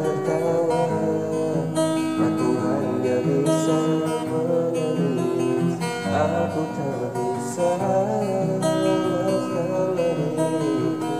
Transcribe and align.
tertawa 0.00 0.82
Aku 2.20 2.48
hanya 2.64 3.16
bisa 3.20 3.78
menangis 4.32 5.76
Aku 6.08 6.62
tak 6.72 7.12
bisa 7.12 7.68
melepaskan 8.56 9.92
diriku 9.96 11.16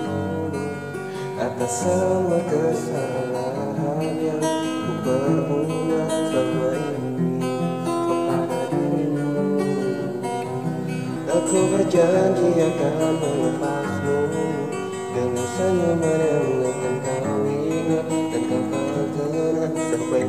Atas 1.40 1.72
semua 1.84 2.40
kesalahan 2.48 4.00
yang 4.20 4.44
ku 4.44 4.92
perbuat 5.04 6.08
selama 6.28 6.68
ini. 6.76 7.40
Kepada 7.84 8.60
dirimu 8.72 9.28
Aku 11.28 11.58
berjanji 11.72 12.48
akan 12.60 13.12
melepasmu 13.20 14.18
Dengan 15.12 15.46
senyuman 15.56 16.20
yang 16.20 16.59
Look 20.10 20.22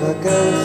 like 0.00 0.61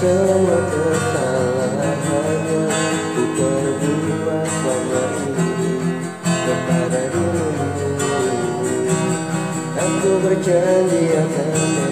semua 0.00 0.58
kesalahan 0.72 2.40
yang 2.48 2.72
Ku 3.12 3.22
perbuat 3.36 4.46
selama 4.48 5.02
ini 5.28 5.72
Kepada 6.24 7.02
dirimu 7.12 7.68
Aku 9.76 10.10
berjanji 10.24 11.02
akan 11.20 11.89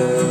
answer 0.00 0.29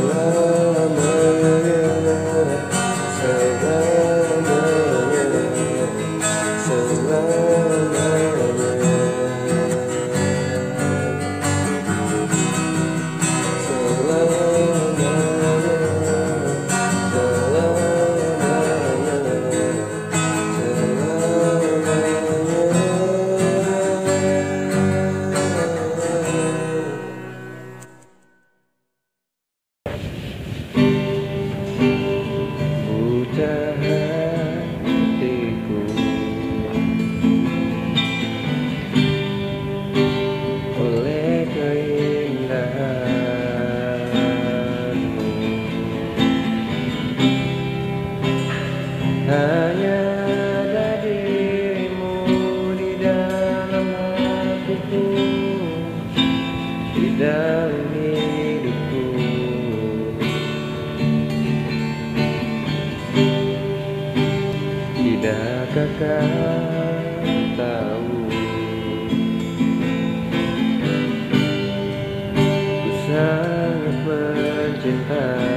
dalam 57.50 57.90
hidupku 57.90 59.02
Tidakkah 64.94 65.90
kau 65.98 67.26
tahu? 67.58 68.14
Ku 72.38 72.90
sangat 73.10 73.96
mencintaimu 74.06 75.49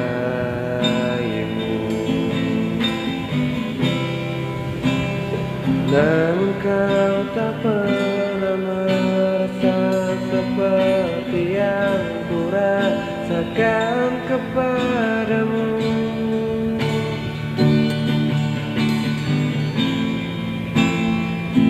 rasakan 13.24 14.20
kepadamu. 14.28 15.80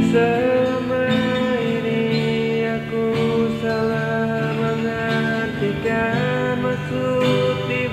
Selama 0.09 1.05
ini 1.61 2.09
aku 2.73 3.05
salah 3.61 4.49
mengartikan 4.57 6.57
maksud 6.57 7.69
di 7.69 7.85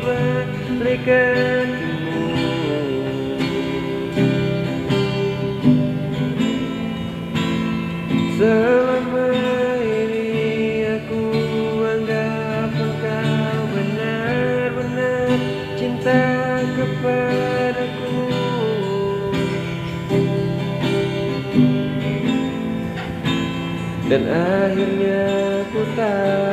Dan 24.20 24.76
akhirnya 24.76 25.24
ku 25.72 25.80
tahu 25.96 26.49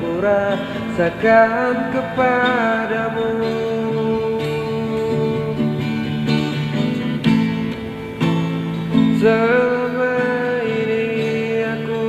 ku 0.00 0.18
rasakan 0.22 1.94
kepadamu. 1.94 3.30
Selama 9.20 10.16
ini 10.64 11.06
aku 11.64 12.02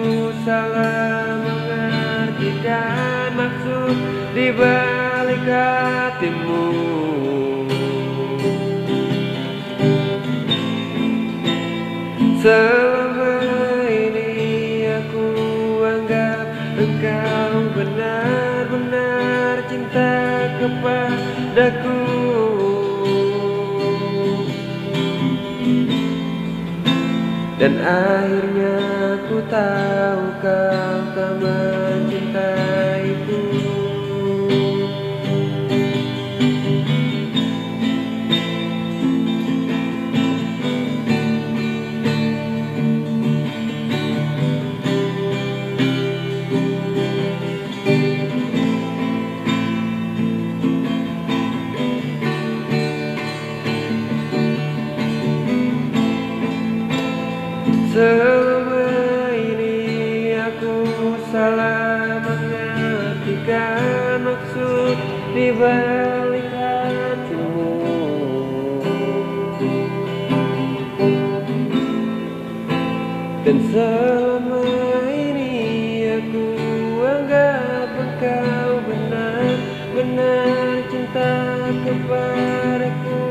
salah 0.43 1.39
mengartikan 1.39 3.29
maksud 3.37 3.97
di 4.35 4.47
balik 4.51 5.45
hatimu. 5.47 6.67
Selama 12.43 12.84
kepadaku. 20.65 22.01
Dan 27.55 27.73
akhirnya 27.81 28.77
ku 29.31 29.37
tahu 29.47 30.23
kau 30.43 30.97
tak 31.15 31.33
salah 61.35 62.23
mengartikan 62.23 64.23
maksud 64.23 64.95
di 65.35 65.51
balik 65.51 66.47
hatimu 66.55 67.75
Dan 73.43 73.57
selama 73.67 74.63
ini 75.11 75.59
aku 76.23 76.47
anggap 77.03 77.89
engkau 77.99 78.71
benar-benar 78.87 80.87
cinta 80.87 81.35
kepadaku. 81.83 83.27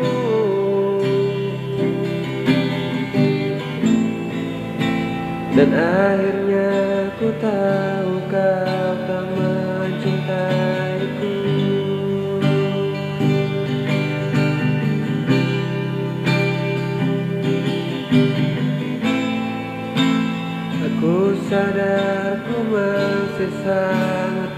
Dan 5.57 5.71
akhirnya 5.73 6.69
ku 7.19 7.29
tahu 7.43 7.84
Aku 21.65 21.73
sadar 21.73 22.45
ku 22.45 22.57
masih 22.69 23.53
sangat 23.65 24.53